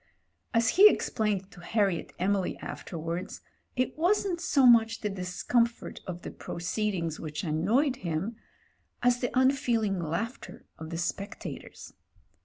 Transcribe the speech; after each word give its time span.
As 0.51 0.69
he 0.69 0.89
explained 0.89 1.51
to 1.51 1.59
Harriet 1.61 2.11
Emily 2.17 2.57
afterwards, 2.57 3.41
it 3.75 3.95
wasn't 3.99 4.41
so 4.41 4.65
much 4.65 5.01
the 5.01 5.11
discomfort 5.11 5.99
of 6.07 6.23
the 6.23 6.31
proceeding 6.31 7.11
which 7.19 7.43
annoyed 7.43 7.97
him, 7.97 8.35
as 9.03 9.19
the 9.19 9.29
unfeeling 9.37 9.99
laughter 10.01 10.65
of 10.79 10.89
the 10.89 10.97
spectators. 10.97 11.93